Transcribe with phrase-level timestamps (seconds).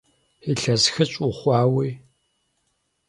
[0.49, 1.91] Илъэс хыщӏ ухъуауи?!